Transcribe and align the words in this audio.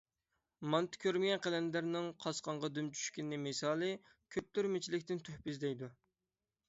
مانتا 0.75 1.01
كۆرمىگەن 1.03 1.43
قەلەندەرنىڭ 1.43 2.07
قاسقانغا 2.25 2.71
دۈم 2.77 2.89
چۈشكىنى 2.95 3.41
مىسالى 3.43 3.93
كۆپتۈرمىچىلىكتىن 4.37 5.23
تۆھپە 5.29 5.53
ئىزدەيدۇ. 5.55 5.93